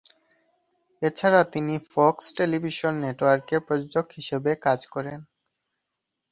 এছাড়া 1.01 1.41
তিনি 1.53 1.75
Fox 1.91 2.25
television 2.37 2.93
নেটওয়ার্কে 3.03 3.55
প্রযোজক 3.67 4.07
হিসেবে 4.17 4.51
কাজ 4.65 4.79
করেন। 4.87 5.19